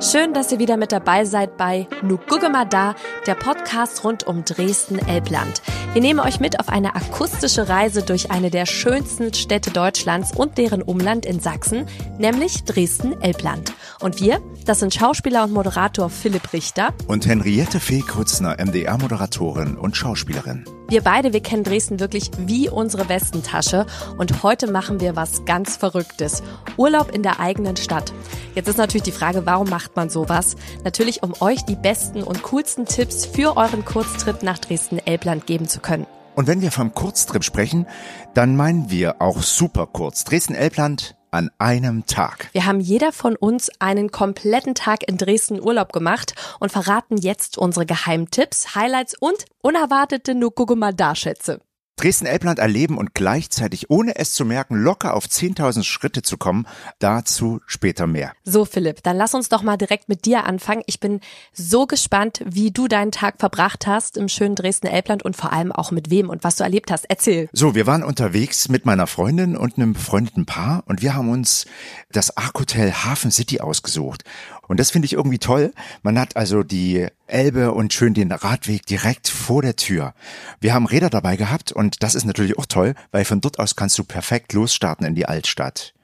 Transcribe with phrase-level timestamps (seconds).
[0.00, 2.94] Schön, dass ihr wieder mit dabei seid bei Nu gucke mal da,
[3.26, 5.62] der Podcast rund um Dresden-Elbland.
[5.94, 10.58] Wir nehmen euch mit auf eine akustische Reise durch eine der schönsten Städte Deutschlands und
[10.58, 11.86] deren Umland in Sachsen,
[12.18, 13.72] nämlich Dresden-Elbland.
[14.00, 20.66] Und wir, das sind Schauspieler und Moderator Philipp Richter und Henriette Fee-Krützner, MDR-Moderatorin und Schauspielerin.
[20.88, 23.86] Wir beide, wir kennen Dresden wirklich wie unsere Westentasche
[24.18, 26.44] und heute machen wir was ganz Verrücktes.
[26.76, 28.12] Urlaub in der eigenen Stadt.
[28.54, 30.54] Jetzt ist natürlich die Frage, warum macht man sowas?
[30.84, 35.80] Natürlich, um euch die besten und coolsten Tipps für euren Kurztrip nach Dresden-Elbland geben zu
[35.80, 36.06] können.
[36.36, 37.86] Und wenn wir vom Kurztrip sprechen,
[38.34, 40.22] dann meinen wir auch super kurz.
[40.22, 42.48] Dresden-Elbland an einem Tag.
[42.52, 47.58] Wir haben jeder von uns einen kompletten Tag in Dresden Urlaub gemacht und verraten jetzt
[47.58, 51.60] unsere Geheimtipps, Highlights und unerwartete Nukugumadar-Schätze.
[51.96, 56.66] Dresden-Elbland erleben und gleichzeitig, ohne es zu merken, locker auf 10.000 Schritte zu kommen.
[56.98, 58.32] Dazu später mehr.
[58.44, 60.82] So, Philipp, dann lass uns doch mal direkt mit dir anfangen.
[60.86, 61.20] Ich bin
[61.54, 65.90] so gespannt, wie du deinen Tag verbracht hast im schönen Dresden-Elbland und vor allem auch
[65.90, 67.06] mit wem und was du erlebt hast.
[67.08, 67.48] Erzähl.
[67.52, 71.64] So, wir waren unterwegs mit meiner Freundin und einem befreundeten Paar und wir haben uns
[72.12, 74.22] das Ark Hotel Hafen City ausgesucht.
[74.68, 75.72] Und das finde ich irgendwie toll.
[76.02, 80.14] Man hat also die Elbe und schön den Radweg direkt vor der Tür.
[80.60, 83.76] Wir haben Räder dabei gehabt und das ist natürlich auch toll, weil von dort aus
[83.76, 85.94] kannst du perfekt losstarten in die Altstadt.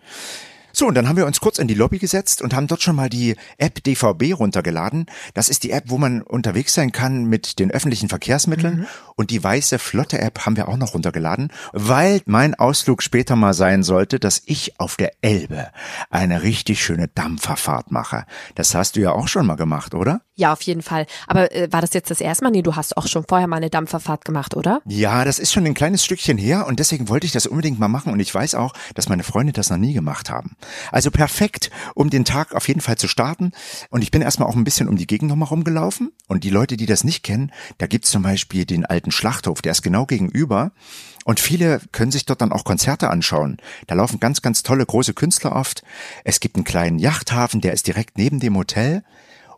[0.83, 2.97] So, und dann haben wir uns kurz in die Lobby gesetzt und haben dort schon
[2.97, 5.07] mal die App DVB runtergeladen.
[5.33, 8.79] Das ist die App, wo man unterwegs sein kann mit den öffentlichen Verkehrsmitteln.
[8.79, 8.87] Mhm.
[9.15, 13.55] Und die weiße Flotte App haben wir auch noch runtergeladen, weil mein Ausflug später mal
[13.55, 15.69] sein sollte, dass ich auf der Elbe
[16.11, 18.25] eine richtig schöne Dampferfahrt mache.
[18.57, 20.23] Das hast du ja auch schon mal gemacht, oder?
[20.35, 21.07] Ja, auf jeden Fall.
[21.29, 22.51] Aber äh, war das jetzt das erste Mal?
[22.51, 24.81] Nee, du hast auch schon vorher mal eine Dampferfahrt gemacht, oder?
[24.87, 27.87] Ja, das ist schon ein kleines Stückchen her und deswegen wollte ich das unbedingt mal
[27.87, 30.57] machen und ich weiß auch, dass meine Freunde das noch nie gemacht haben.
[30.91, 33.53] Also perfekt, um den Tag auf jeden Fall zu starten.
[33.91, 36.13] Und ich bin erstmal auch ein bisschen um die Gegend nochmal rumgelaufen.
[36.29, 39.73] Und die Leute, die das nicht kennen, da gibt's zum Beispiel den alten Schlachthof, der
[39.73, 40.73] ist genau gegenüber.
[41.25, 43.59] Und viele können sich dort dann auch Konzerte anschauen.
[43.87, 45.83] Da laufen ganz, ganz tolle große Künstler oft.
[46.25, 49.05] Es gibt einen kleinen Yachthafen, der ist direkt neben dem Hotel.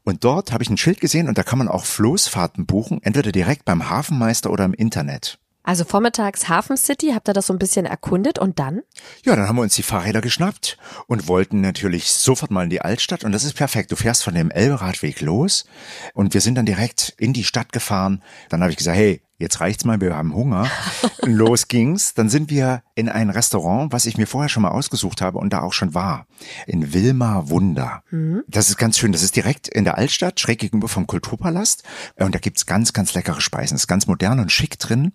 [0.05, 3.33] Und dort habe ich ein Schild gesehen und da kann man auch Floßfahrten buchen, entweder
[3.33, 5.39] direkt beim Hafenmeister oder im Internet.
[5.67, 8.83] Also vormittags Hafen City, habt ihr das so ein bisschen erkundet und dann?
[9.25, 10.77] Ja, dann haben wir uns die Fahrräder geschnappt
[11.07, 13.91] und wollten natürlich sofort mal in die Altstadt und das ist perfekt.
[13.91, 15.65] Du fährst von dem Elberadweg los
[16.13, 18.23] und wir sind dann direkt in die Stadt gefahren.
[18.51, 20.71] Dann habe ich gesagt, hey, jetzt reicht's mal, wir haben Hunger.
[21.23, 22.15] Los ging's.
[22.15, 25.53] Dann sind wir in ein Restaurant, was ich mir vorher schon mal ausgesucht habe und
[25.53, 26.27] da auch schon war.
[26.67, 28.03] In Wilma Wunder.
[28.11, 28.43] Mhm.
[28.49, 29.13] Das ist ganz schön.
[29.13, 31.83] Das ist direkt in der Altstadt, schräg gegenüber vom Kulturpalast.
[32.17, 33.77] Und da gibt's ganz, ganz leckere Speisen.
[33.77, 35.13] Ist ganz modern und schick drin.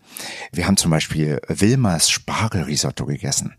[0.51, 3.55] Wir haben zum Beispiel Wilmas Spargelrisotto gegessen.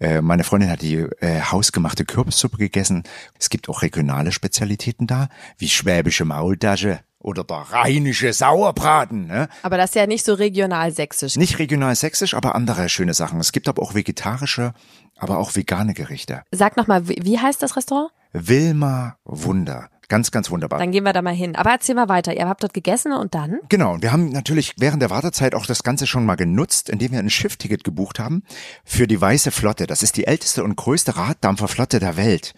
[0.00, 3.02] Äh, meine Freundin hat die äh, hausgemachte Kürbissuppe gegessen.
[3.38, 9.26] Es gibt auch regionale Spezialitäten da, wie schwäbische Maultasche oder der rheinische Sauerbraten.
[9.26, 9.48] Ne?
[9.62, 11.36] Aber das ist ja nicht so regional sächsisch.
[11.36, 13.40] Nicht regional sächsisch, aber andere schöne Sachen.
[13.40, 14.72] Es gibt aber auch vegetarische,
[15.16, 16.42] aber auch vegane Gerichte.
[16.52, 18.10] Sag nochmal, wie heißt das Restaurant?
[18.32, 19.88] Wilma Wunder.
[20.08, 20.78] Ganz, ganz wunderbar.
[20.78, 21.54] Dann gehen wir da mal hin.
[21.54, 22.34] Aber erzähl mal weiter.
[22.34, 23.58] Ihr habt dort gegessen und dann?
[23.68, 23.98] Genau.
[24.00, 27.28] Wir haben natürlich während der Wartezeit auch das Ganze schon mal genutzt, indem wir ein
[27.28, 28.42] Schiffticket gebucht haben
[28.84, 29.86] für die Weiße Flotte.
[29.86, 32.54] Das ist die älteste und größte Raddampferflotte der Welt.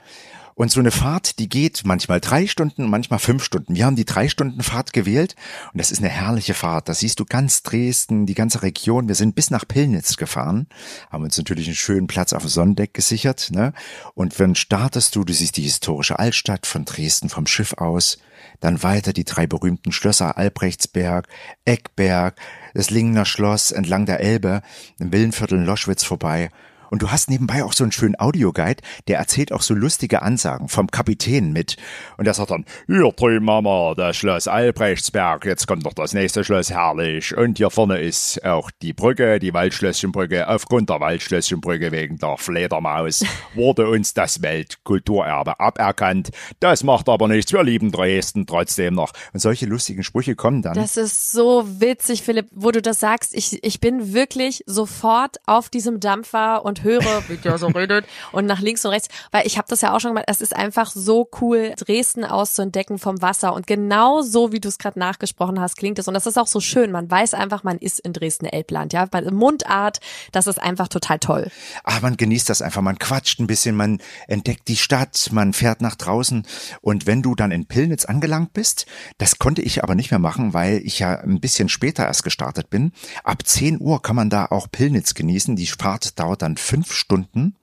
[0.61, 3.77] Und so eine Fahrt, die geht manchmal drei Stunden, manchmal fünf Stunden.
[3.77, 5.35] Wir haben die drei Stunden Fahrt gewählt
[5.73, 6.87] und das ist eine herrliche Fahrt.
[6.87, 9.09] Da siehst du ganz Dresden, die ganze Region.
[9.09, 10.67] Wir sind bis nach Pillnitz gefahren,
[11.09, 13.49] haben uns natürlich einen schönen Platz auf dem Sonnendeck gesichert.
[13.53, 13.73] Ne?
[14.13, 18.19] Und wenn startest du, du siehst die historische Altstadt von Dresden vom Schiff aus,
[18.61, 21.27] dann weiter die drei berühmten Schlösser Albrechtsberg,
[21.65, 22.39] Eckberg,
[22.75, 24.61] das Lingener Schloss entlang der Elbe,
[24.99, 26.51] im Willenviertel Loschwitz vorbei
[26.91, 30.69] und du hast nebenbei auch so einen schönen Audioguide, der erzählt auch so lustige Ansagen
[30.69, 31.77] vom Kapitän mit.
[32.17, 36.45] Und der sagt dann, hier drüben Mama, das Schloss Albrechtsberg, jetzt kommt noch das nächste
[36.45, 37.37] Schloss, herrlich.
[37.37, 40.49] Und hier vorne ist auch die Brücke, die Waldschlösschenbrücke.
[40.49, 43.25] Aufgrund der Waldschlösschenbrücke wegen der Fledermaus
[43.55, 46.31] wurde uns das Weltkulturerbe aberkannt.
[46.59, 49.13] Das macht aber nichts, wir lieben Dresden trotzdem noch.
[49.33, 50.75] Und solche lustigen Sprüche kommen dann.
[50.75, 53.35] Das ist so witzig, Philipp, wo du das sagst.
[53.35, 58.47] Ich, ich bin wirklich sofort auf diesem Dampfer und höre, wie der so redet und
[58.47, 60.91] nach links und rechts, weil ich habe das ja auch schon gemacht, es ist einfach
[60.91, 63.53] so cool, Dresden auszuentdecken vom Wasser.
[63.55, 66.09] Und genau so, wie du es gerade nachgesprochen hast, klingt es.
[66.09, 70.01] Und das ist auch so schön, man weiß einfach, man ist in Dresden-Elbland, ja, Mundart,
[70.33, 71.51] das ist einfach total toll.
[71.85, 75.81] Ah, man genießt das einfach, man quatscht ein bisschen, man entdeckt die Stadt, man fährt
[75.81, 76.47] nach draußen.
[76.81, 78.87] Und wenn du dann in Pillnitz angelangt bist,
[79.19, 82.71] das konnte ich aber nicht mehr machen, weil ich ja ein bisschen später erst gestartet
[82.71, 82.93] bin.
[83.25, 87.57] Ab 10 Uhr kann man da auch Pillnitz genießen, die Fahrt dauert dann fünf Stunden,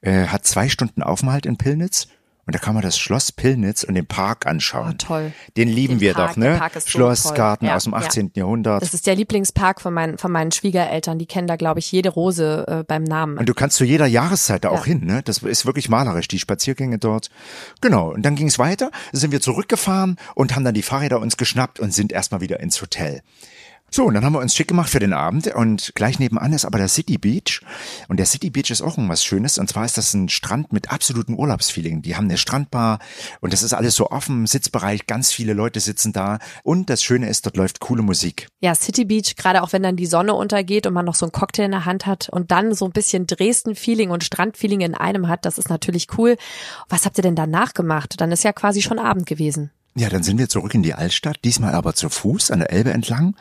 [0.00, 2.08] äh, hat zwei Stunden Aufenthalt in Pillnitz
[2.46, 4.94] Und da kann man das Schloss Pillnitz und den Park anschauen.
[4.94, 5.32] Oh, toll.
[5.56, 6.60] Den lieben Den wir Park, doch, ne?
[6.74, 7.68] so Schlossgarten toll.
[7.68, 7.98] Ja, aus dem ja.
[7.98, 8.32] 18.
[8.34, 8.82] Jahrhundert.
[8.82, 11.18] Das ist der Lieblingspark von meinen, von meinen Schwiegereltern.
[11.20, 13.38] Die kennen da, glaube ich, jede Rose äh, beim Namen.
[13.38, 14.92] Und du kannst zu jeder Jahreszeit da auch Ja.
[14.92, 15.22] hin, ne?
[15.22, 17.30] Das ist wirklich malerisch, die Spaziergänge dort.
[17.82, 18.10] Genau.
[18.10, 21.78] Und dann ging es weiter, sind wir zurückgefahren und haben dann die Fahrräder uns geschnappt
[21.78, 23.22] und sind erstmal wieder ins Hotel.
[23.92, 26.64] So, und dann haben wir uns schick gemacht für den Abend und gleich nebenan ist
[26.64, 27.60] aber der City Beach.
[28.06, 29.58] Und der City Beach ist auch irgendwas Schönes.
[29.58, 32.02] Und zwar ist das ein Strand mit absolutem Urlaubsfeeling.
[32.02, 33.00] Die haben eine Strandbar
[33.40, 36.38] und das ist alles so offen, Sitzbereich, ganz viele Leute sitzen da.
[36.62, 38.48] Und das Schöne ist, dort läuft coole Musik.
[38.60, 41.32] Ja, City Beach, gerade auch wenn dann die Sonne untergeht und man noch so einen
[41.32, 45.26] Cocktail in der Hand hat und dann so ein bisschen Dresden-Feeling und Strand-Feeling in einem
[45.26, 46.36] hat, das ist natürlich cool.
[46.88, 48.14] Was habt ihr denn danach gemacht?
[48.20, 49.70] Dann ist ja quasi schon Abend gewesen.
[49.96, 52.92] Ja, dann sind wir zurück in die Altstadt, diesmal aber zu Fuß an der Elbe
[52.92, 53.36] entlang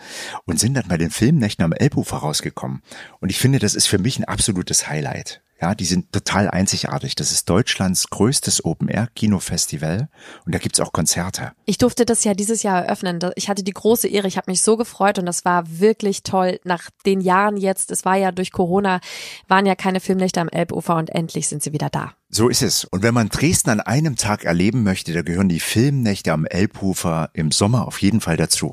[0.45, 2.81] und sind dann bei den Filmnächten am Elbufer rausgekommen.
[3.19, 5.41] Und ich finde, das ist für mich ein absolutes Highlight.
[5.61, 7.15] Ja, die sind total einzigartig.
[7.15, 10.07] Das ist Deutschlands größtes Open-Air-Kinofestival
[10.45, 11.51] und da gibt's auch Konzerte.
[11.65, 13.19] Ich durfte das ja dieses Jahr eröffnen.
[13.35, 14.27] Ich hatte die große Ehre.
[14.27, 16.59] Ich habe mich so gefreut und das war wirklich toll.
[16.63, 19.01] Nach den Jahren jetzt, es war ja durch Corona,
[19.47, 22.13] waren ja keine Filmnächte am Elbufer und endlich sind sie wieder da.
[22.29, 22.85] So ist es.
[22.85, 27.31] Und wenn man Dresden an einem Tag erleben möchte, da gehören die Filmnächte am Elbufer
[27.33, 28.71] im Sommer auf jeden Fall dazu.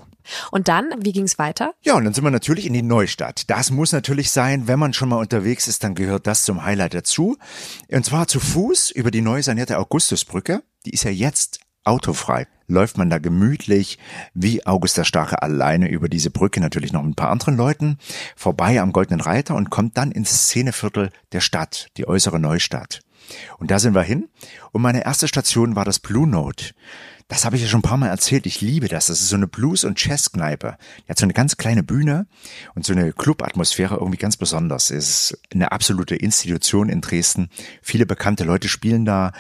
[0.51, 1.75] Und dann, wie ging's weiter?
[1.83, 3.49] Ja, und dann sind wir natürlich in die Neustadt.
[3.51, 6.95] Das muss natürlich sein, wenn man schon mal unterwegs ist, dann gehört das zum Highlight
[6.95, 7.37] dazu.
[7.89, 10.63] Und zwar zu Fuß über die neu sanierte Augustusbrücke.
[10.85, 12.47] Die ist ja jetzt autofrei.
[12.69, 13.99] Läuft man da gemütlich
[14.35, 17.99] wie August der Starke alleine über diese Brücke, natürlich noch mit ein paar anderen Leuten,
[18.35, 23.01] vorbei am Goldenen Reiter und kommt dann ins Szeneviertel der Stadt, die äußere Neustadt.
[23.59, 24.29] Und da sind wir hin.
[24.73, 26.75] Und meine erste Station war das Blue Note.
[27.29, 28.47] Das habe ich ja schon ein paar Mal erzählt.
[28.47, 29.07] Ich liebe das.
[29.07, 30.77] Das ist so eine Blues- und Jazzkneipe.
[31.05, 32.27] Die hat so eine ganz kleine Bühne
[32.77, 34.91] und so eine Clubatmosphäre irgendwie ganz besonders.
[34.91, 37.51] Es ist eine absolute Institution in Dresden.
[37.83, 39.33] Viele bekannte Leute spielen da,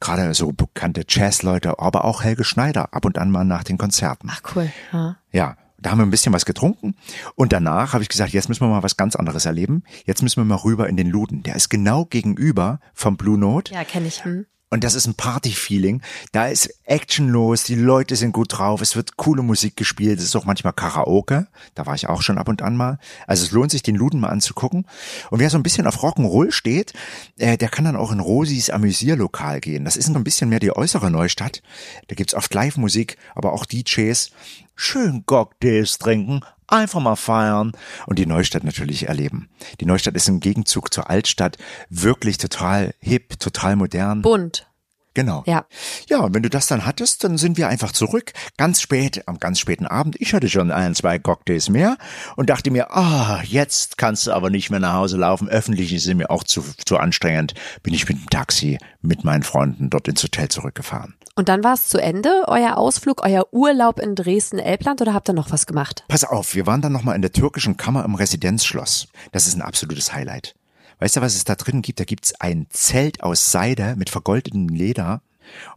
[0.00, 4.28] gerade so bekannte Jazzleute, aber auch Helge Schneider ab und an mal nach den Konzerten.
[4.30, 4.72] Ach cool.
[4.92, 5.16] Ja.
[5.30, 6.94] Ja, da haben wir ein bisschen was getrunken
[7.34, 9.82] und danach habe ich gesagt, jetzt müssen wir mal was ganz anderes erleben.
[10.06, 11.42] Jetzt müssen wir mal rüber in den Luden.
[11.42, 13.74] Der ist genau gegenüber vom Blue Note.
[13.74, 14.24] Ja, kenne ich.
[14.24, 14.46] Hm.
[14.74, 16.02] Und das ist ein Party-Feeling.
[16.32, 20.24] Da ist Action los, die Leute sind gut drauf, es wird coole Musik gespielt, es
[20.24, 21.46] ist auch manchmal Karaoke.
[21.76, 22.98] Da war ich auch schon ab und an mal.
[23.28, 24.84] Also es lohnt sich, den Luden mal anzugucken.
[25.30, 26.92] Und wer so ein bisschen auf Rock'n'Roll steht,
[27.38, 29.84] äh, der kann dann auch in Rosis Amüsierlokal gehen.
[29.84, 31.62] Das ist noch ein bisschen mehr die äußere Neustadt.
[32.08, 34.32] Da gibt's oft Live-Musik, aber auch DJs.
[34.74, 37.72] Schön Cocktails trinken, einfach mal feiern
[38.06, 39.48] und die Neustadt natürlich erleben.
[39.80, 41.58] Die Neustadt ist im Gegenzug zur Altstadt
[41.88, 44.22] wirklich total hip, total modern.
[44.22, 44.66] Bunt.
[45.14, 45.44] Genau.
[45.46, 45.64] Ja.
[46.08, 49.38] Ja, und wenn du das dann hattest, dann sind wir einfach zurück, ganz spät, am
[49.38, 50.16] ganz späten Abend.
[50.18, 51.96] Ich hatte schon ein, zwei Cocktails mehr
[52.34, 55.48] und dachte mir, ah, jetzt kannst du aber nicht mehr nach Hause laufen.
[55.48, 57.54] Öffentlich ist mir auch zu, zu anstrengend.
[57.84, 61.14] Bin ich mit dem Taxi mit meinen Freunden dort ins Hotel zurückgefahren.
[61.36, 65.32] Und dann war es zu Ende, euer Ausflug, euer Urlaub in Dresden-Elbland oder habt ihr
[65.32, 66.04] noch was gemacht?
[66.06, 69.08] Pass auf, wir waren dann nochmal in der türkischen Kammer im Residenzschloss.
[69.32, 70.54] Das ist ein absolutes Highlight.
[71.00, 71.98] Weißt du, was es da drin gibt?
[71.98, 75.22] Da gibt's ein Zelt aus Seide mit vergoldetem Leder.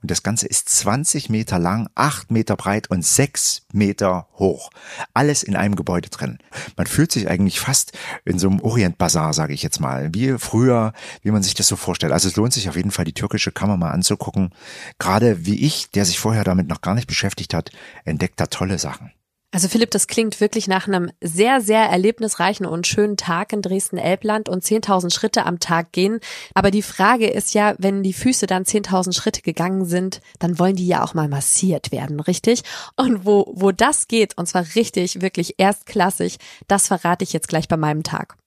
[0.01, 4.69] Und das Ganze ist 20 Meter lang, 8 Meter breit und 6 Meter hoch.
[5.13, 6.39] Alles in einem Gebäude drin.
[6.75, 7.93] Man fühlt sich eigentlich fast
[8.25, 10.13] in so einem Orientbazar, sage ich jetzt mal.
[10.13, 12.13] Wie früher, wie man sich das so vorstellt.
[12.13, 14.51] Also es lohnt sich auf jeden Fall, die türkische Kammer mal anzugucken.
[14.99, 17.71] Gerade wie ich, der sich vorher damit noch gar nicht beschäftigt hat,
[18.05, 19.11] entdeckt da tolle Sachen.
[19.51, 24.49] Also Philipp, das klingt wirklich nach einem sehr, sehr erlebnisreichen und schönen Tag in Dresden-Elbland
[24.49, 26.19] und 10.000 Schritte am Tag gehen.
[26.53, 30.75] Aber die Frage ist ja, wenn die Füße dann 10.000 Schritte gegangen sind, dann wollen
[30.75, 32.63] die ja auch mal massiert werden, richtig?
[32.97, 37.69] Und wo, wo das geht, und zwar richtig, wirklich erstklassig, das verrate ich jetzt gleich
[37.69, 38.37] bei meinem Tag.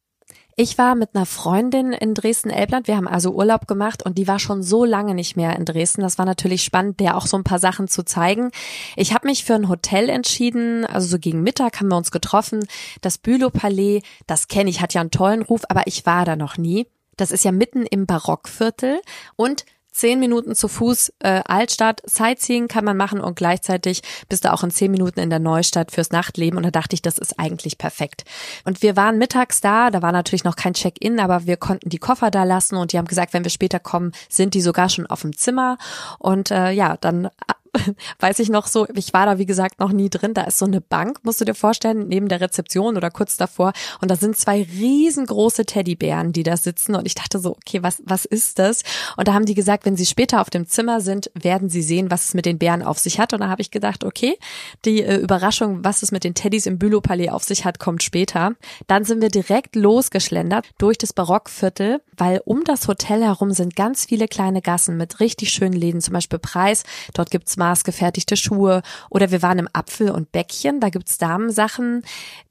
[0.63, 2.87] Ich war mit einer Freundin in Dresden-Elbland.
[2.87, 6.03] Wir haben also Urlaub gemacht und die war schon so lange nicht mehr in Dresden.
[6.03, 8.51] Das war natürlich spannend, der auch so ein paar Sachen zu zeigen.
[8.95, 10.85] Ich habe mich für ein Hotel entschieden.
[10.85, 12.61] Also so gegen Mittag haben wir uns getroffen.
[13.01, 16.59] Das Bülow-Palais, das kenne ich, hat ja einen tollen Ruf, aber ich war da noch
[16.59, 16.87] nie.
[17.17, 19.01] Das ist ja mitten im Barockviertel
[19.37, 24.53] und Zehn Minuten zu Fuß äh, Altstadt, Sightseeing kann man machen und gleichzeitig bist du
[24.53, 26.57] auch in zehn Minuten in der Neustadt fürs Nachtleben.
[26.57, 28.25] Und da dachte ich, das ist eigentlich perfekt.
[28.65, 31.99] Und wir waren mittags da, da war natürlich noch kein Check-in, aber wir konnten die
[31.99, 32.77] Koffer da lassen.
[32.77, 35.79] Und die haben gesagt, wenn wir später kommen, sind die sogar schon auf dem Zimmer.
[36.19, 37.29] Und äh, ja, dann
[38.21, 40.67] weiß ich noch so, ich war da wie gesagt noch nie drin, da ist so
[40.67, 43.73] eine Bank, musst du dir vorstellen, neben der Rezeption oder kurz davor.
[44.01, 46.95] Und da sind zwei riesengroße Teddybären, die da sitzen.
[46.95, 48.83] Und ich dachte so, okay, was, was ist das?
[49.17, 52.11] Und da haben die gesagt, wenn sie später auf dem Zimmer sind, werden sie sehen,
[52.11, 53.33] was es mit den Bären auf sich hat.
[53.33, 54.39] Und da habe ich gedacht, okay,
[54.85, 58.53] die äh, Überraschung, was es mit den Teddys im Bülowpalais auf sich hat, kommt später.
[58.87, 64.07] Dann sind wir direkt losgeschlendert durch das Barockviertel, weil um das Hotel herum sind ganz
[64.07, 66.85] viele kleine Gassen mit richtig schönen Läden, zum Beispiel Preis,
[67.15, 72.03] dort gibt's maßgefertigte Schuhe oder wir waren im Apfel und Bäckchen, da gibt's Damensachen.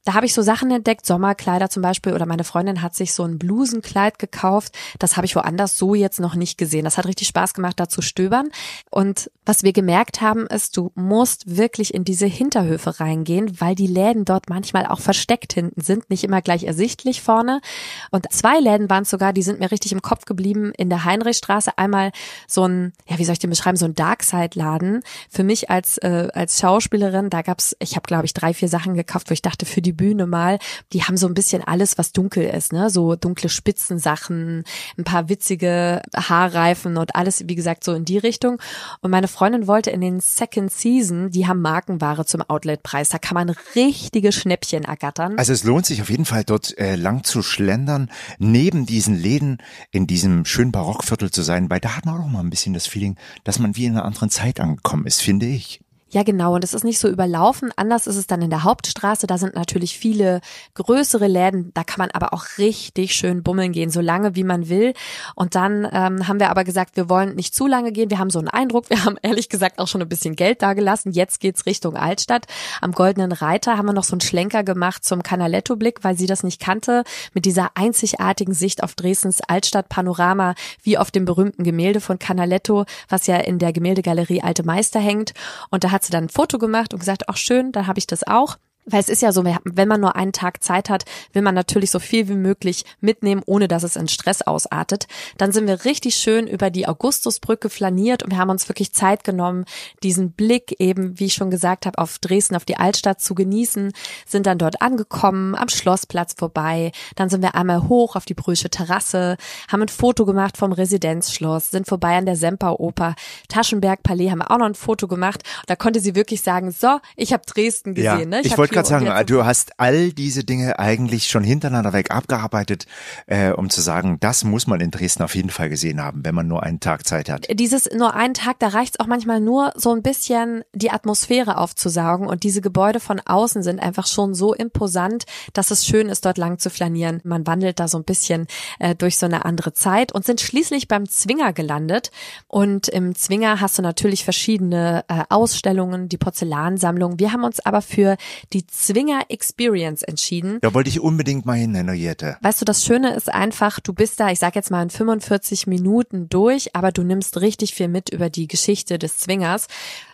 [0.10, 3.26] Da habe ich so Sachen entdeckt, Sommerkleider zum Beispiel oder meine Freundin hat sich so
[3.26, 4.76] ein Blusenkleid gekauft.
[4.98, 6.84] Das habe ich woanders so jetzt noch nicht gesehen.
[6.84, 8.50] Das hat richtig Spaß gemacht, da zu stöbern.
[8.90, 13.86] Und was wir gemerkt haben, ist, du musst wirklich in diese Hinterhöfe reingehen, weil die
[13.86, 17.62] Läden dort manchmal auch versteckt hinten sind, nicht immer gleich ersichtlich vorne.
[18.10, 21.06] Und zwei Läden waren es sogar, die sind mir richtig im Kopf geblieben in der
[21.06, 21.78] Heinrichstraße.
[21.78, 22.14] Einmal
[22.48, 25.02] so ein, ja, wie soll ich den beschreiben, so ein Darkside-Laden.
[25.30, 28.96] Für mich als, äh, als Schauspielerin, da gab's, ich habe, glaube ich, drei, vier Sachen
[28.96, 30.60] gekauft, wo ich dachte, für die Bühne mal,
[30.94, 32.90] die haben so ein bisschen alles, was dunkel ist, ne?
[32.90, 34.64] So dunkle Spitzensachen,
[34.98, 38.62] ein paar witzige Haarreifen und alles, wie gesagt, so in die Richtung.
[39.02, 43.10] Und meine Freundin wollte in den Second Season, die haben Markenware zum Outletpreis.
[43.10, 45.38] Da kann man richtige Schnäppchen ergattern.
[45.38, 49.58] Also es lohnt sich auf jeden Fall dort äh, lang zu schlendern, neben diesen Läden
[49.92, 52.88] in diesem schönen Barockviertel zu sein, weil da hat man auch mal ein bisschen das
[52.88, 55.82] Feeling, dass man wie in einer anderen Zeit angekommen ist, finde ich.
[56.12, 56.56] Ja, genau.
[56.56, 57.72] Und es ist nicht so überlaufen.
[57.76, 59.28] Anders ist es dann in der Hauptstraße.
[59.28, 60.42] Da sind natürlich viele
[60.74, 61.72] größere Läden.
[61.76, 64.94] Da kann man aber auch richtig schön bummeln gehen, so lange wie man will.
[65.36, 68.10] Und dann ähm, haben wir aber gesagt, wir wollen nicht zu lange gehen.
[68.10, 68.90] Wir haben so einen Eindruck.
[68.90, 71.12] Wir haben ehrlich gesagt auch schon ein bisschen Geld dagelassen.
[71.12, 72.48] Jetzt geht's Richtung Altstadt.
[72.82, 76.42] Am Goldenen Reiter haben wir noch so einen Schlenker gemacht zum Canaletto-Blick, weil sie das
[76.42, 77.04] nicht kannte.
[77.36, 83.28] Mit dieser einzigartigen Sicht auf Dresdens Altstadtpanorama, wie auf dem berühmten Gemälde von Canaletto, was
[83.28, 85.34] ja in der Gemäldegalerie Alte Meister hängt.
[85.70, 88.08] Und da hat sie dann ein Foto gemacht und gesagt, ach schön, dann habe ich
[88.08, 88.58] das auch.
[88.90, 91.92] Weil es ist ja so, wenn man nur einen Tag Zeit hat, will man natürlich
[91.92, 95.08] so viel wie möglich mitnehmen, ohne dass es in Stress ausartet.
[95.38, 99.24] Dann sind wir richtig schön über die Augustusbrücke flaniert und wir haben uns wirklich Zeit
[99.24, 99.66] genommen,
[100.04, 103.92] diesen Blick eben, wie ich schon gesagt habe, auf Dresden, auf die Altstadt zu genießen,
[104.26, 106.92] sind dann dort angekommen, am Schlossplatz vorbei.
[107.16, 109.38] Dann sind wir einmal hoch auf die Brüsche Terrasse,
[109.72, 113.16] haben ein Foto gemacht vom Residenzschloss, sind vorbei an der Semperoper,
[113.48, 115.44] Taschenberg Palais haben wir auch noch ein Foto gemacht.
[115.60, 118.20] Und da konnte sie wirklich sagen, so, ich habe Dresden gesehen.
[118.20, 118.42] Ja, ne?
[118.42, 122.86] Ich, ich wollte gerade sagen, du hast all diese Dinge eigentlich schon hintereinander weg abgearbeitet,
[123.28, 126.36] äh, um zu sagen, das muss man in Dresden auf jeden Fall gesehen haben, wenn
[126.36, 127.48] man nur einen Tag Zeit hat.
[127.52, 131.58] Dieses nur einen Tag, da reicht es auch manchmal nur so ein bisschen die Atmosphäre
[131.58, 136.26] aufzusaugen und diese Gebäude von außen sind einfach schon so imposant, dass es schön ist,
[136.26, 137.22] dort lang zu flanieren.
[137.24, 138.48] Man wandelt da so ein bisschen
[138.80, 142.12] äh, durch so eine andere Zeit und sind schließlich beim Zwinger gelandet
[142.48, 147.20] und im Zwinger hast du natürlich verschiedene äh, Ausstellungen, die Porzellansammlung.
[147.20, 148.18] Wir haben uns aber für
[148.54, 150.60] die Zwinger Experience entschieden.
[150.62, 152.38] Da wollte ich unbedingt mal hin, Henriette.
[152.42, 155.68] Weißt du, das Schöne ist einfach, du bist da, ich sag jetzt mal in 45
[155.68, 159.68] Minuten durch, aber du nimmst richtig viel mit über die Geschichte des Zwingers.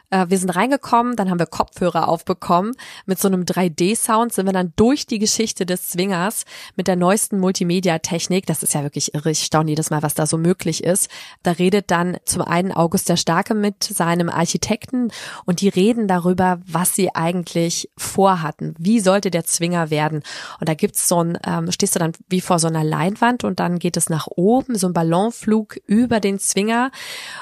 [0.10, 2.74] Äh, wir sind reingekommen, dann haben wir Kopfhörer aufbekommen.
[3.06, 6.46] Mit so einem 3D-Sound sind wir dann durch die Geschichte des Zwingers
[6.76, 8.46] mit der neuesten Multimedia-Technik.
[8.46, 9.32] Das ist ja wirklich irre.
[9.32, 11.10] Ich staune jedes Mal, was da so möglich ist.
[11.44, 15.12] Da redet dann zum einen August der Starke mit seinem Architekten
[15.46, 18.76] und die reden darüber, was sie eigentlich vorhatten.
[18.78, 20.24] Wie sollte der Zwinger werden?
[20.60, 23.60] Und da gibt's so ein, ähm, stehst du dann wie vor so einer Leinwand und
[23.60, 26.92] dann geht es nach oben, so ein Ballonflug über den Zwinger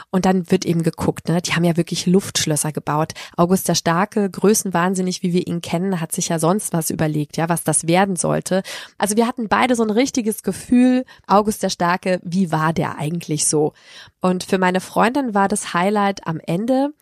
[0.09, 1.27] und dann wird eben geguckt.
[1.27, 1.41] Ne?
[1.41, 3.13] Die haben ja wirklich Luftschlösser gebaut.
[3.37, 7.49] August der Starke, größenwahnsinnig, wie wir ihn kennen, hat sich ja sonst was überlegt, ja,
[7.49, 8.63] was das werden sollte.
[8.97, 13.47] Also wir hatten beide so ein richtiges Gefühl, August der Starke, wie war der eigentlich
[13.47, 13.73] so?
[14.21, 16.93] Und für meine Freundin war das Highlight am Ende,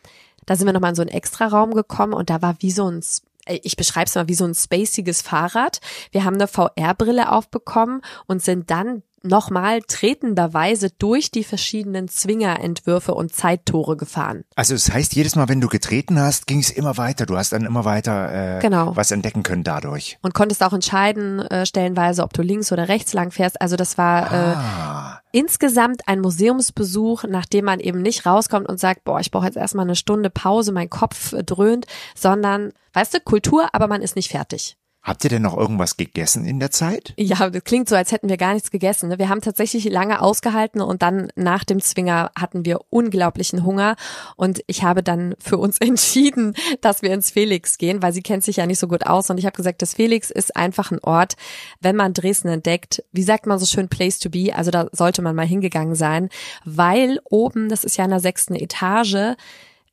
[0.45, 3.03] da sind wir nochmal in so einen Extraraum gekommen und da war wie so ein
[3.47, 5.79] ich beschreibe es mal wie so ein spaciges Fahrrad.
[6.11, 13.33] Wir haben eine VR-Brille aufbekommen und sind dann nochmal tretenderweise durch die verschiedenen Zwingerentwürfe und
[13.33, 14.43] Zeittore gefahren.
[14.55, 17.25] Also das heißt, jedes Mal, wenn du getreten hast, ging es immer weiter.
[17.25, 18.95] Du hast dann immer weiter äh, genau.
[18.95, 20.17] was entdecken können dadurch.
[20.21, 23.61] Und konntest auch entscheiden, äh, stellenweise, ob du links oder rechts lang fährst.
[23.61, 25.21] Also das war äh, ah.
[25.31, 29.57] äh, insgesamt ein Museumsbesuch, nachdem man eben nicht rauskommt und sagt, boah, ich brauche jetzt
[29.57, 31.85] erstmal eine Stunde Pause, mein Kopf äh, dröhnt,
[32.15, 34.77] sondern, weißt du, Kultur, aber man ist nicht fertig.
[35.03, 37.15] Habt ihr denn noch irgendwas gegessen in der Zeit?
[37.17, 39.09] Ja, das klingt so, als hätten wir gar nichts gegessen.
[39.09, 39.17] Ne?
[39.17, 43.95] Wir haben tatsächlich lange ausgehalten und dann nach dem Zwinger hatten wir unglaublichen Hunger
[44.35, 48.43] und ich habe dann für uns entschieden, dass wir ins Felix gehen, weil sie kennt
[48.43, 50.99] sich ja nicht so gut aus und ich habe gesagt, das Felix ist einfach ein
[51.01, 51.35] Ort,
[51.79, 55.23] wenn man Dresden entdeckt, wie sagt man so schön, place to be, also da sollte
[55.23, 56.29] man mal hingegangen sein,
[56.63, 59.35] weil oben, das ist ja in der sechsten Etage,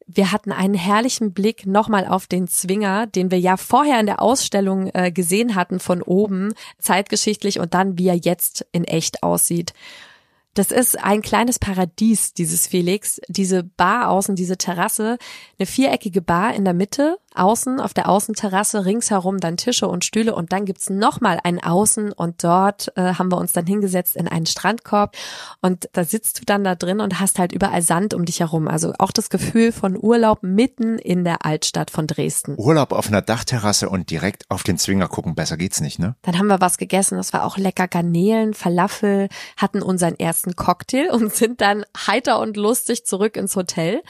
[0.09, 4.23] wir hatten einen herrlichen Blick nochmal auf den Zwinger, den wir ja vorher in der
[4.23, 9.75] Ausstellung äh, gesehen hatten von oben, zeitgeschichtlich und dann wie er jetzt in echt aussieht.
[10.55, 13.21] Das ist ein kleines Paradies, dieses Felix.
[13.29, 15.19] Diese Bar außen, diese Terrasse,
[15.57, 20.35] eine viereckige Bar in der Mitte, außen auf der Außenterrasse ringsherum dann Tische und Stühle
[20.35, 24.29] und dann gibt's nochmal ein Außen und dort äh, haben wir uns dann hingesetzt in
[24.29, 25.17] einen Strandkorb
[25.61, 28.69] und da sitzt du dann da drin und hast halt überall Sand um dich herum.
[28.69, 32.55] Also auch das Gefühl von Urlaub mitten in der Altstadt von Dresden.
[32.57, 36.17] Urlaub auf einer Dachterrasse und direkt auf den Zwinger gucken, besser geht's nicht, ne?
[36.23, 41.11] Dann haben wir was gegessen, das war auch lecker Garnelen, Falafel, hatten unseren ersten Cocktail
[41.13, 44.03] und sind dann heiter und lustig zurück ins Hotel.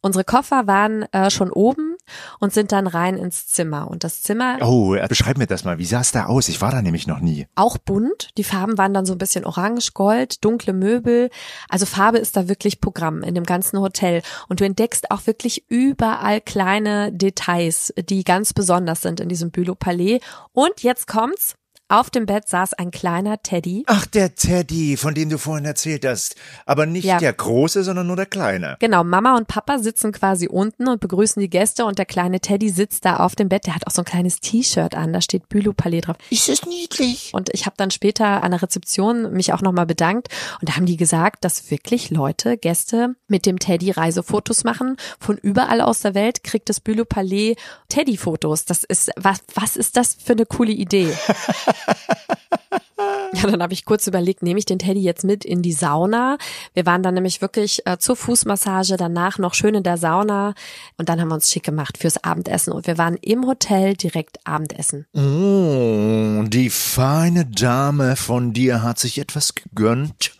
[0.00, 1.89] Unsere Koffer waren äh, schon oben
[2.38, 3.90] und sind dann rein ins Zimmer.
[3.90, 4.58] Und das Zimmer.
[4.60, 5.78] Oh, beschreib mir das mal.
[5.78, 6.48] Wie sah es da aus?
[6.48, 7.46] Ich war da nämlich noch nie.
[7.54, 8.30] Auch bunt.
[8.36, 11.30] Die Farben waren dann so ein bisschen orange, gold, dunkle Möbel.
[11.68, 14.22] Also Farbe ist da wirklich Programm in dem ganzen Hotel.
[14.48, 19.74] Und du entdeckst auch wirklich überall kleine Details, die ganz besonders sind in diesem Bülow
[19.74, 20.20] Palais.
[20.52, 21.54] Und jetzt kommt's.
[21.90, 23.82] Auf dem Bett saß ein kleiner Teddy.
[23.88, 26.36] Ach, der Teddy, von dem du vorhin erzählt hast.
[26.64, 27.18] Aber nicht ja.
[27.18, 28.76] der große, sondern nur der kleine.
[28.78, 32.68] Genau, Mama und Papa sitzen quasi unten und begrüßen die Gäste und der kleine Teddy
[32.68, 33.66] sitzt da auf dem Bett.
[33.66, 36.14] Der hat auch so ein kleines T-Shirt an, da steht Bülow Palais drauf.
[36.30, 37.30] Ist das niedlich?
[37.32, 40.28] Und ich habe dann später an der Rezeption mich auch nochmal bedankt
[40.60, 44.96] und da haben die gesagt, dass wirklich Leute, Gäste mit dem Teddy Reisefotos machen.
[45.18, 47.56] Von überall aus der Welt kriegt das Bülow Palais
[47.88, 48.64] Teddy-Fotos.
[48.64, 51.12] Das ist, was, was ist das für eine coole Idee?
[53.32, 56.36] Ja, dann habe ich kurz überlegt, nehme ich den Teddy jetzt mit in die Sauna?
[56.74, 60.54] Wir waren dann nämlich wirklich äh, zur Fußmassage, danach noch schön in der Sauna
[60.98, 64.44] und dann haben wir uns schick gemacht fürs Abendessen und wir waren im Hotel direkt
[64.44, 65.06] Abendessen.
[65.14, 70.32] Oh, die feine Dame von dir hat sich etwas gegönnt.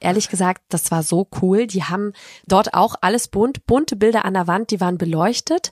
[0.00, 1.66] Ehrlich gesagt, das war so cool.
[1.66, 2.12] Die haben
[2.46, 5.70] dort auch alles bunt, bunte Bilder an der Wand, die waren beleuchtet.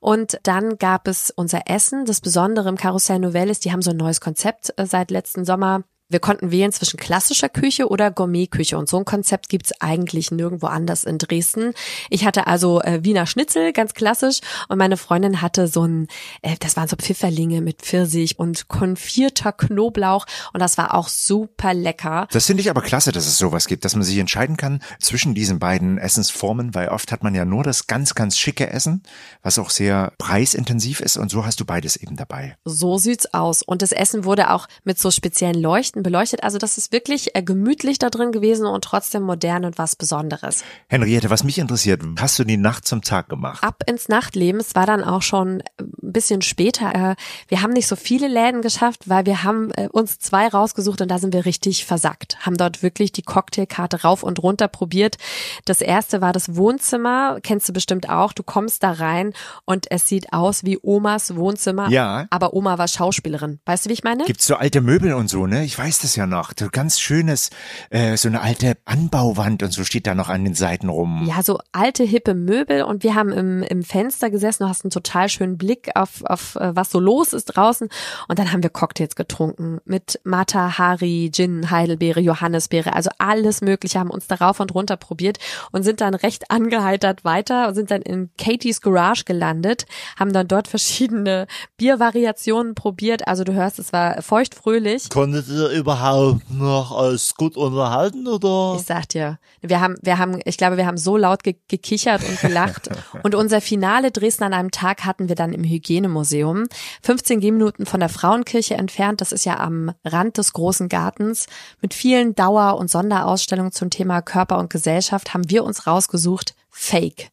[0.00, 2.04] Und dann gab es unser Essen.
[2.04, 5.44] Das Besondere im Karussell Novelle ist, die haben so ein neues Konzept äh, seit letzten
[5.44, 10.30] Sommer wir konnten wählen zwischen klassischer Küche oder Gourmetküche und so ein Konzept gibt's eigentlich
[10.30, 11.74] nirgendwo anders in Dresden.
[12.08, 16.08] Ich hatte also äh, Wiener Schnitzel, ganz klassisch, und meine Freundin hatte so ein,
[16.40, 20.24] äh, das waren so Pfifferlinge mit Pfirsich und konfierter Knoblauch
[20.54, 22.26] und das war auch super lecker.
[22.32, 25.34] Das finde ich aber klasse, dass es sowas gibt, dass man sich entscheiden kann zwischen
[25.34, 29.02] diesen beiden Essensformen, weil oft hat man ja nur das ganz, ganz schicke Essen,
[29.42, 32.56] was auch sehr preisintensiv ist und so hast du beides eben dabei.
[32.64, 36.42] So sieht's aus und das Essen wurde auch mit so speziellen Leuchten Leuchten beleuchtet.
[36.42, 40.64] Also das ist wirklich äh, gemütlich da drin gewesen und trotzdem modern und was Besonderes.
[40.88, 43.62] Henriette, was mich interessiert, hast du die Nacht zum Tag gemacht?
[43.62, 44.60] Ab ins Nachtleben.
[44.60, 46.94] Es war dann auch schon ein bisschen später.
[46.94, 47.14] Äh,
[47.48, 51.10] wir haben nicht so viele Läden geschafft, weil wir haben äh, uns zwei rausgesucht und
[51.10, 52.38] da sind wir richtig versackt.
[52.44, 55.16] Haben dort wirklich die Cocktailkarte rauf und runter probiert.
[55.64, 57.38] Das erste war das Wohnzimmer.
[57.42, 58.32] Kennst du bestimmt auch.
[58.32, 59.32] Du kommst da rein
[59.64, 61.88] und es sieht aus wie Omas Wohnzimmer.
[61.90, 62.26] Ja.
[62.30, 63.60] Aber Oma war Schauspielerin.
[63.66, 64.24] Weißt du, wie ich meine?
[64.24, 65.64] Gibt's so alte Möbel und so, ne?
[65.64, 66.52] Ich weiß weiß das ja noch.
[66.58, 67.48] So ganz schönes,
[67.88, 71.24] äh, so eine alte Anbauwand und so steht da noch an den Seiten rum.
[71.26, 74.90] Ja, so alte, hippe Möbel und wir haben im, im Fenster gesessen, du hast einen
[74.90, 77.88] total schönen Blick auf, auf äh, was so los ist draußen
[78.28, 83.98] und dann haben wir Cocktails getrunken mit Mata, Hari, Gin, Heidelbeere, Johannisbeere, also alles mögliche,
[83.98, 85.38] haben uns darauf und runter probiert
[85.72, 89.86] und sind dann recht angeheitert weiter und sind dann in Katie's Garage gelandet,
[90.18, 91.46] haben dann dort verschiedene
[91.78, 95.08] Biervariationen probiert, also du hörst, es war feuchtfröhlich.
[95.08, 98.76] Konntet ihr überhaupt noch als gut unterhalten oder?
[98.76, 102.22] Ich sag dir, wir haben, wir haben, ich glaube, wir haben so laut ge gekichert
[102.28, 102.88] und gelacht.
[103.22, 106.66] und unser Finale Dresden an einem Tag hatten wir dann im Hygienemuseum.
[107.02, 109.20] 15 Gehminuten von der Frauenkirche entfernt.
[109.20, 111.46] Das ist ja am Rand des großen Gartens.
[111.80, 117.30] Mit vielen Dauer- und Sonderausstellungen zum Thema Körper und Gesellschaft haben wir uns rausgesucht Fake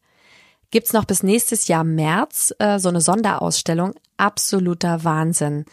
[0.70, 3.94] gibt's noch bis nächstes Jahr März äh, so eine Sonderausstellung.
[4.16, 5.64] Absoluter Wahnsinn.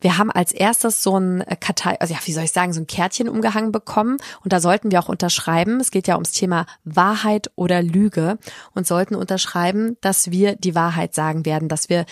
[0.00, 2.80] Wir haben als erstes so ein äh, Kartei, also ja, wie soll ich sagen, so
[2.80, 5.80] ein Kärtchen umgehangen bekommen und da sollten wir auch unterschreiben.
[5.80, 8.38] Es geht ja ums Thema Wahrheit oder Lüge
[8.74, 12.06] und sollten unterschreiben, dass wir die Wahrheit sagen werden, dass wir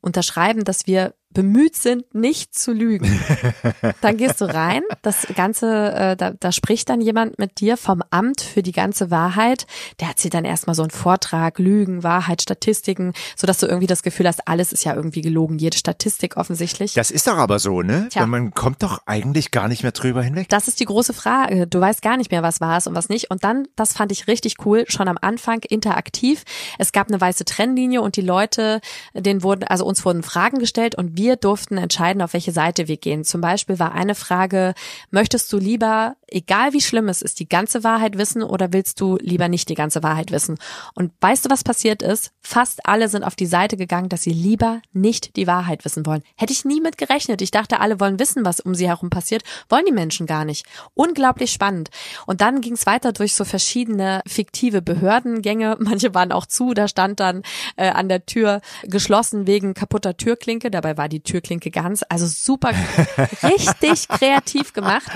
[0.00, 3.20] unterschreiben, dass wir bemüht sind, nicht zu lügen.
[4.00, 8.02] Dann gehst du rein, das Ganze, äh, da, da spricht dann jemand mit dir vom
[8.10, 9.66] Amt für die ganze Wahrheit.
[10.00, 14.02] Der erzählt dann erstmal so einen Vortrag, Lügen, Wahrheit, Statistiken, so dass du irgendwie das
[14.02, 16.94] Gefühl hast, alles ist ja irgendwie gelogen, jede Statistik offensichtlich.
[16.94, 18.08] Das ist doch aber so, ne?
[18.10, 18.26] Tja.
[18.26, 20.48] Man kommt doch eigentlich gar nicht mehr drüber hinweg.
[20.48, 21.66] Das ist die große Frage.
[21.66, 23.30] Du weißt gar nicht mehr, was war es und was nicht.
[23.30, 26.44] Und dann, das fand ich richtig cool, schon am Anfang interaktiv.
[26.78, 28.80] Es gab eine weiße Trennlinie und die Leute,
[29.14, 32.96] denen wurden, also uns wurden Fragen gestellt und wir durften entscheiden, auf welche Seite wir
[32.96, 33.24] gehen.
[33.24, 34.72] Zum Beispiel war eine Frage,
[35.10, 39.16] möchtest du lieber egal wie schlimm es ist, die ganze Wahrheit wissen oder willst du
[39.20, 40.58] lieber nicht die ganze Wahrheit wissen?
[40.94, 42.32] Und weißt du, was passiert ist?
[42.40, 46.22] Fast alle sind auf die Seite gegangen, dass sie lieber nicht die Wahrheit wissen wollen.
[46.36, 47.42] Hätte ich nie mit gerechnet.
[47.42, 49.42] Ich dachte, alle wollen wissen, was um sie herum passiert.
[49.68, 50.66] Wollen die Menschen gar nicht.
[50.94, 51.90] Unglaublich spannend.
[52.26, 55.76] Und dann ging es weiter durch so verschiedene fiktive Behördengänge.
[55.80, 56.74] Manche waren auch zu.
[56.74, 57.42] Da stand dann
[57.76, 60.70] äh, an der Tür geschlossen wegen kaputter Türklinke.
[60.70, 62.04] Dabei war die Türklinke ganz.
[62.08, 62.70] Also super,
[63.42, 65.10] richtig kreativ gemacht.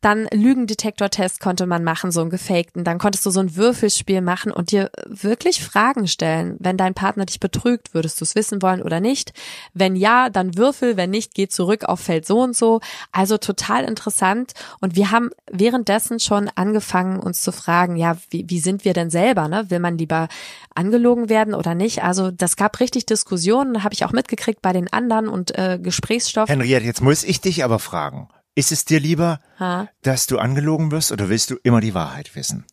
[0.00, 0.28] Dann
[0.58, 2.84] Lügendetektortest konnte man machen, so einen gefakten.
[2.84, 6.56] Dann konntest du so ein Würfelspiel machen und dir wirklich Fragen stellen.
[6.58, 9.32] Wenn dein Partner dich betrügt, würdest du es wissen wollen oder nicht?
[9.72, 10.96] Wenn ja, dann würfel.
[10.96, 12.80] Wenn nicht, geh zurück auf Feld so und so.
[13.12, 14.52] Also total interessant.
[14.80, 19.10] Und wir haben währenddessen schon angefangen, uns zu fragen, ja, wie, wie sind wir denn
[19.10, 19.48] selber?
[19.48, 19.70] Ne?
[19.70, 20.28] Will man lieber
[20.74, 22.02] angelogen werden oder nicht?
[22.02, 26.48] Also das gab richtig Diskussionen, habe ich auch mitgekriegt bei den anderen und äh, Gesprächsstoff.
[26.48, 28.28] Henriette, jetzt muss ich dich aber fragen.
[28.58, 29.88] Ist es dir lieber, Ha?
[30.02, 32.64] dass du angelogen wirst oder willst du immer die Wahrheit wissen?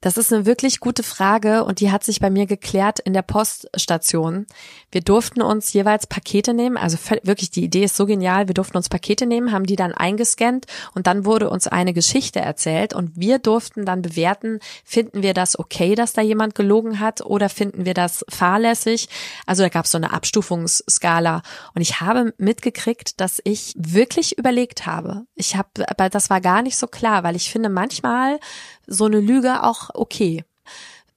[0.00, 3.22] Das ist eine wirklich gute Frage und die hat sich bei mir geklärt in der
[3.22, 4.46] Poststation.
[4.92, 8.76] Wir durften uns jeweils Pakete nehmen, also wirklich die Idee ist so genial, wir durften
[8.76, 13.12] uns Pakete nehmen, haben die dann eingescannt und dann wurde uns eine Geschichte erzählt und
[13.16, 17.86] wir durften dann bewerten, finden wir das okay, dass da jemand gelogen hat oder finden
[17.86, 19.08] wir das fahrlässig?
[19.46, 21.42] Also da gab es so eine Abstufungsskala
[21.74, 25.26] und ich habe mitgekriegt, dass ich wirklich überlegt habe.
[25.34, 28.38] Ich habe, aber das war gar nicht so klar, weil ich finde manchmal
[28.86, 30.44] so eine Lüge auch okay.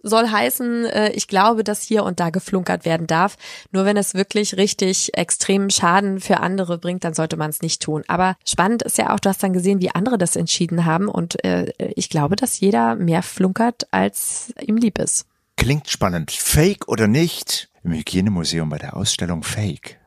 [0.02, 3.36] Soll heißen, äh, ich glaube, dass hier und da geflunkert werden darf.
[3.72, 7.82] Nur wenn es wirklich richtig extremen Schaden für andere bringt, dann sollte man es nicht
[7.82, 8.04] tun.
[8.08, 11.10] Aber spannend ist ja auch, du hast dann gesehen, wie andere das entschieden haben.
[11.10, 15.26] Und äh, ich glaube, dass jeder mehr flunkert, als ihm lieb ist.
[15.58, 16.32] Klingt spannend.
[16.32, 17.70] Fake oder nicht?
[17.84, 19.99] Im Hygienemuseum bei der Ausstellung Fake.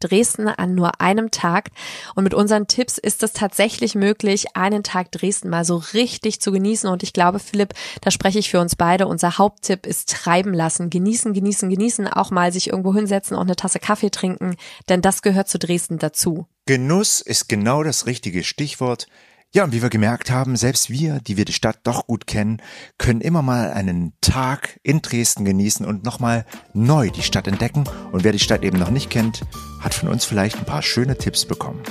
[0.00, 1.70] Dresden an nur einem Tag.
[2.14, 6.52] Und mit unseren Tipps ist es tatsächlich möglich, einen Tag Dresden mal so richtig zu
[6.52, 6.90] genießen.
[6.90, 9.06] Und ich glaube, Philipp, da spreche ich für uns beide.
[9.06, 10.90] Unser Haupttipp ist treiben lassen.
[10.90, 12.08] Genießen, genießen, genießen.
[12.08, 14.56] Auch mal sich irgendwo hinsetzen und eine Tasse Kaffee trinken.
[14.88, 16.46] Denn das gehört zu Dresden dazu.
[16.66, 19.08] Genuss ist genau das richtige Stichwort.
[19.52, 22.62] Ja, und wie wir gemerkt haben, selbst wir, die wir die Stadt doch gut kennen,
[22.98, 27.82] können immer mal einen Tag in Dresden genießen und nochmal neu die Stadt entdecken.
[28.12, 29.40] Und wer die Stadt eben noch nicht kennt,
[29.80, 31.82] hat von uns vielleicht ein paar schöne Tipps bekommen.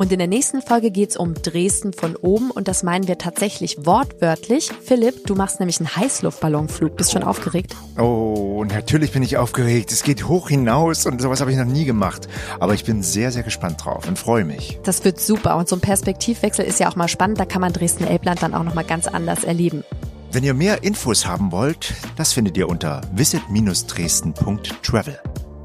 [0.00, 3.84] Und in der nächsten Folge geht's um Dresden von oben und das meinen wir tatsächlich
[3.84, 4.70] wortwörtlich.
[4.82, 6.96] Philipp, du machst nämlich einen Heißluftballonflug.
[6.96, 7.76] Bist schon aufgeregt?
[7.98, 9.92] Oh, natürlich bin ich aufgeregt.
[9.92, 12.28] Es geht hoch hinaus und sowas habe ich noch nie gemacht.
[12.60, 14.80] Aber ich bin sehr, sehr gespannt drauf und freue mich.
[14.84, 17.38] Das wird super und so ein Perspektivwechsel ist ja auch mal spannend.
[17.38, 19.84] Da kann man Dresden-Elbland dann auch nochmal ganz anders erleben.
[20.32, 25.18] Wenn ihr mehr Infos haben wollt, das findet ihr unter visit-dresden.travel.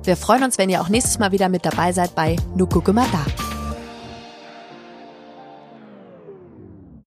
[0.03, 2.91] Wir freuen uns, wenn ihr auch nächstes Mal wieder mit dabei seid bei Nu gucke
[2.91, 3.54] mal da.